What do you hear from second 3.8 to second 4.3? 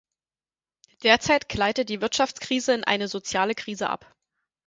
ab.